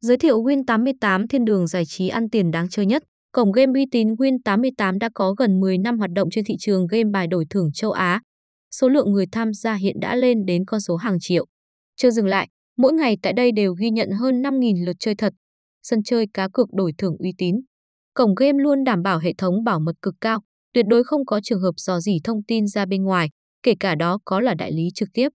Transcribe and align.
Giới 0.00 0.16
thiệu 0.16 0.42
Win88 0.42 1.26
thiên 1.26 1.44
đường 1.44 1.66
giải 1.66 1.84
trí 1.86 2.08
ăn 2.08 2.30
tiền 2.30 2.50
đáng 2.50 2.68
chơi 2.68 2.86
nhất. 2.86 3.02
Cổng 3.32 3.52
game 3.52 3.72
uy 3.74 3.86
tín 3.90 4.14
Win88 4.14 4.98
đã 4.98 5.08
có 5.14 5.34
gần 5.38 5.60
10 5.60 5.78
năm 5.78 5.98
hoạt 5.98 6.10
động 6.14 6.28
trên 6.30 6.44
thị 6.44 6.54
trường 6.58 6.86
game 6.86 7.10
bài 7.12 7.26
đổi 7.26 7.44
thưởng 7.50 7.70
châu 7.74 7.92
Á. 7.92 8.20
Số 8.70 8.88
lượng 8.88 9.12
người 9.12 9.26
tham 9.32 9.52
gia 9.52 9.74
hiện 9.74 9.96
đã 10.00 10.16
lên 10.16 10.46
đến 10.46 10.64
con 10.64 10.80
số 10.80 10.96
hàng 10.96 11.16
triệu. 11.20 11.46
Chưa 11.96 12.10
dừng 12.10 12.26
lại, 12.26 12.48
mỗi 12.76 12.92
ngày 12.92 13.16
tại 13.22 13.32
đây 13.32 13.52
đều 13.52 13.74
ghi 13.74 13.90
nhận 13.90 14.10
hơn 14.10 14.42
5.000 14.42 14.84
lượt 14.86 14.96
chơi 14.98 15.14
thật. 15.14 15.32
Sân 15.82 16.02
chơi 16.02 16.26
cá 16.34 16.48
cược 16.52 16.68
đổi 16.72 16.92
thưởng 16.98 17.16
uy 17.18 17.32
tín. 17.38 17.56
Cổng 18.14 18.34
game 18.34 18.58
luôn 18.62 18.84
đảm 18.84 19.02
bảo 19.02 19.18
hệ 19.18 19.32
thống 19.38 19.64
bảo 19.64 19.80
mật 19.80 19.94
cực 20.02 20.14
cao, 20.20 20.40
tuyệt 20.72 20.86
đối 20.88 21.04
không 21.04 21.26
có 21.26 21.40
trường 21.44 21.60
hợp 21.60 21.74
dò 21.76 22.00
dỉ 22.00 22.18
thông 22.24 22.42
tin 22.42 22.66
ra 22.66 22.86
bên 22.86 23.04
ngoài, 23.04 23.28
kể 23.62 23.74
cả 23.80 23.94
đó 23.94 24.18
có 24.24 24.40
là 24.40 24.54
đại 24.54 24.72
lý 24.72 24.88
trực 24.94 25.08
tiếp. 25.12 25.28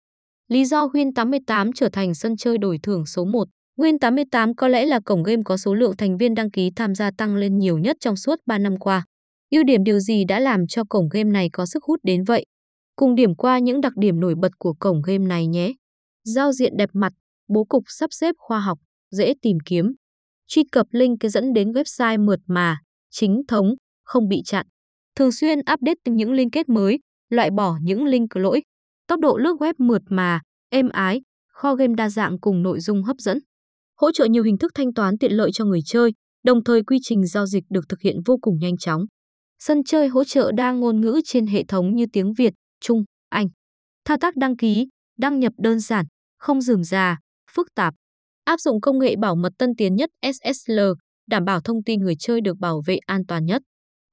Lý 0.48 0.66
do 0.66 0.88
Win88 0.88 1.72
trở 1.76 1.90
thành 1.94 2.14
sân 2.14 2.38
chơi 2.38 2.58
đổi 2.58 2.80
thưởng 2.84 3.06
số 3.06 3.26
1 3.26 3.48
Win88 3.78 4.54
có 4.58 4.68
lẽ 4.68 4.86
là 4.86 5.00
cổng 5.00 5.24
game 5.24 5.42
có 5.46 5.58
số 5.58 5.74
lượng 5.74 5.98
thành 5.98 6.18
viên 6.18 6.36
đăng 6.36 6.52
ký 6.52 6.72
tham 6.76 6.96
gia 6.96 7.12
tăng 7.12 7.36
lên 7.36 7.58
nhiều 7.58 7.78
nhất 7.78 7.98
trong 8.00 8.16
suốt 8.16 8.40
3 8.46 8.58
năm 8.58 8.78
qua. 8.80 9.06
Ưu 9.50 9.64
điểm 9.64 9.84
điều 9.84 10.00
gì 10.00 10.26
đã 10.26 10.40
làm 10.40 10.68
cho 10.68 10.84
cổng 10.90 11.10
game 11.10 11.30
này 11.30 11.50
có 11.54 11.66
sức 11.66 11.84
hút 11.84 12.00
đến 12.04 12.24
vậy? 12.24 12.46
Cùng 12.96 13.16
điểm 13.16 13.36
qua 13.36 13.60
những 13.60 13.82
đặc 13.82 13.94
điểm 13.96 14.20
nổi 14.20 14.36
bật 14.42 14.52
của 14.58 14.74
cổng 14.80 15.02
game 15.02 15.26
này 15.26 15.48
nhé. 15.48 15.74
Giao 16.24 16.52
diện 16.52 16.78
đẹp 16.78 16.90
mặt, 16.94 17.14
bố 17.48 17.64
cục 17.64 17.84
sắp 17.88 18.10
xếp 18.14 18.36
khoa 18.38 18.60
học, 18.60 18.78
dễ 19.12 19.34
tìm 19.42 19.58
kiếm. 19.66 19.94
Truy 20.48 20.64
cập 20.72 20.88
link 20.92 21.18
dẫn 21.24 21.54
đến 21.54 21.72
website 21.72 22.26
mượt 22.26 22.40
mà, 22.48 22.78
chính 23.10 23.42
thống, 23.48 23.74
không 24.04 24.28
bị 24.28 24.42
chặn. 24.46 24.66
Thường 25.16 25.32
xuyên 25.32 25.60
update 25.60 25.96
những 26.06 26.32
liên 26.32 26.50
kết 26.50 26.70
mới, 26.70 27.00
loại 27.30 27.52
bỏ 27.52 27.78
những 27.82 28.06
link 28.06 28.36
lỗi. 28.36 28.62
Tốc 29.08 29.20
độ 29.20 29.38
lướt 29.38 29.56
web 29.60 29.74
mượt 29.78 30.02
mà, 30.10 30.42
êm 30.70 30.90
ái, 30.90 31.22
kho 31.48 31.76
game 31.76 31.94
đa 31.98 32.10
dạng 32.10 32.40
cùng 32.40 32.64
nội 32.64 32.80
dung 32.80 33.04
hấp 33.04 33.18
dẫn 33.18 33.40
hỗ 34.02 34.12
trợ 34.12 34.26
nhiều 34.26 34.44
hình 34.44 34.58
thức 34.58 34.72
thanh 34.76 34.94
toán 34.94 35.18
tiện 35.18 35.32
lợi 35.32 35.52
cho 35.54 35.66
người 35.66 35.82
chơi, 35.86 36.12
đồng 36.44 36.64
thời 36.64 36.84
quy 36.84 36.98
trình 37.02 37.28
giao 37.28 37.46
dịch 37.46 37.64
được 37.70 37.86
thực 37.90 38.02
hiện 38.02 38.16
vô 38.26 38.38
cùng 38.42 38.58
nhanh 38.60 38.78
chóng. 38.78 39.06
Sân 39.60 39.84
chơi 39.84 40.08
hỗ 40.08 40.24
trợ 40.24 40.52
đa 40.52 40.72
ngôn 40.72 41.02
ngữ 41.02 41.22
trên 41.26 41.48
hệ 41.48 41.64
thống 41.68 41.96
như 41.96 42.06
tiếng 42.14 42.34
Việt, 42.34 42.54
Trung, 42.82 43.04
Anh. 43.30 43.48
Thao 44.06 44.18
tác 44.22 44.36
đăng 44.36 44.58
ký, 44.58 44.88
đăng 45.18 45.40
nhập 45.40 45.54
đơn 45.58 45.80
giản, 45.80 46.06
không 46.38 46.62
rườm 46.62 46.84
rà, 46.84 47.18
phức 47.52 47.68
tạp. 47.76 47.94
Áp 48.46 48.60
dụng 48.60 48.82
công 48.82 49.00
nghệ 49.00 49.16
bảo 49.16 49.36
mật 49.36 49.54
tân 49.58 49.70
tiến 49.78 49.96
nhất 49.96 50.10
SSL, 50.34 50.80
đảm 51.28 51.46
bảo 51.46 51.62
thông 51.62 51.84
tin 51.84 52.00
người 52.00 52.16
chơi 52.20 52.42
được 52.42 52.58
bảo 52.60 52.82
vệ 52.86 52.98
an 53.06 53.26
toàn 53.28 53.46
nhất. 53.46 53.62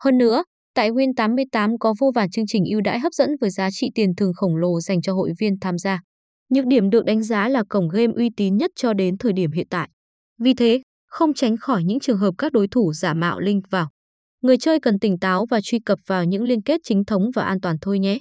Hơn 0.02 0.18
nữa, 0.18 0.42
tại 0.74 0.90
Win88 0.90 1.76
có 1.80 1.94
vô 2.00 2.10
vàn 2.14 2.30
chương 2.30 2.46
trình 2.48 2.64
ưu 2.70 2.80
đãi 2.80 2.98
hấp 3.00 3.12
dẫn 3.12 3.30
với 3.40 3.50
giá 3.50 3.68
trị 3.72 3.90
tiền 3.94 4.14
thưởng 4.16 4.32
khổng 4.34 4.56
lồ 4.56 4.80
dành 4.80 5.02
cho 5.02 5.14
hội 5.14 5.32
viên 5.38 5.54
tham 5.60 5.78
gia. 5.78 6.00
Nhược 6.50 6.66
điểm 6.66 6.90
được 6.90 7.04
đánh 7.04 7.22
giá 7.22 7.48
là 7.48 7.62
cổng 7.68 7.88
game 7.88 8.12
uy 8.16 8.30
tín 8.36 8.56
nhất 8.56 8.70
cho 8.76 8.92
đến 8.92 9.18
thời 9.18 9.32
điểm 9.32 9.52
hiện 9.52 9.66
tại. 9.70 9.88
Vì 10.38 10.54
thế, 10.54 10.82
không 11.06 11.34
tránh 11.34 11.56
khỏi 11.56 11.84
những 11.84 12.00
trường 12.00 12.18
hợp 12.18 12.34
các 12.38 12.52
đối 12.52 12.68
thủ 12.68 12.92
giả 12.92 13.14
mạo 13.14 13.40
link 13.40 13.70
vào. 13.70 13.88
Người 14.42 14.58
chơi 14.58 14.80
cần 14.80 14.98
tỉnh 14.98 15.18
táo 15.18 15.46
và 15.46 15.60
truy 15.60 15.78
cập 15.78 15.98
vào 16.06 16.24
những 16.24 16.42
liên 16.42 16.62
kết 16.62 16.80
chính 16.84 17.04
thống 17.04 17.30
và 17.34 17.42
an 17.44 17.60
toàn 17.60 17.76
thôi 17.80 17.98
nhé. 17.98 18.18